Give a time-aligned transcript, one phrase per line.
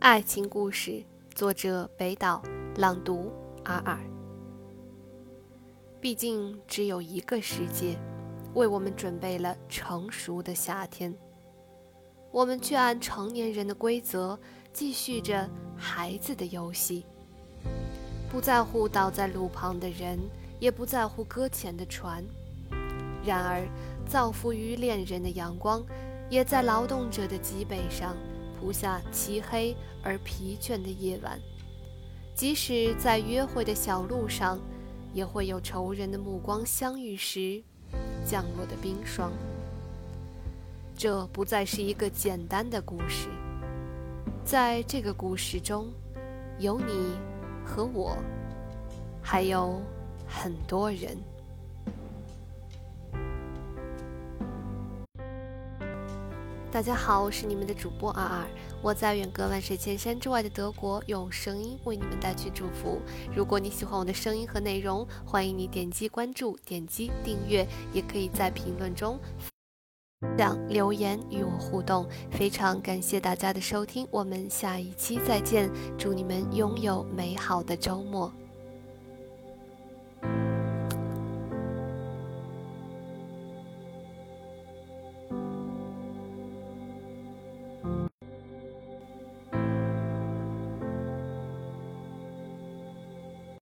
[0.00, 2.42] 爱情故事，作者北岛，
[2.76, 3.30] 朗读
[3.64, 4.00] 阿尔。
[6.00, 7.98] 毕竟只有一个世界，
[8.54, 11.14] 为我们准备了成熟的夏天，
[12.30, 14.40] 我们却按成年人的规则
[14.72, 15.46] 继续着
[15.76, 17.04] 孩子的游戏，
[18.30, 20.18] 不在乎倒在路旁的人，
[20.58, 22.24] 也不在乎搁浅的船。
[23.22, 23.68] 然而，
[24.08, 25.84] 造福于恋人的阳光，
[26.30, 28.16] 也在劳动者的脊背上。
[28.60, 31.40] 铺下漆黑而疲倦的夜晚，
[32.34, 34.60] 即使在约会的小路上，
[35.14, 37.62] 也会有仇人的目光相遇时
[38.22, 39.32] 降落的冰霜。
[40.94, 43.30] 这不再是一个简单的故事，
[44.44, 45.90] 在这个故事中，
[46.58, 47.16] 有你
[47.64, 48.18] 和我，
[49.22, 49.80] 还有
[50.28, 51.16] 很多人。
[56.72, 58.46] 大家好，我是你们的主播二二，
[58.80, 63.02] 我在远隔万水千山之外的德国，用声音为你们带去祝福。
[63.34, 69.18] 如果你喜欢我的声音和内容，欢迎你点击关注、点击订阅，也可以在评论中
[70.20, 72.08] 分享留言与我互动。
[72.30, 75.68] 非常感谢大家的收听，我们下一期再见，
[75.98, 78.32] 祝你们拥有美好的周末。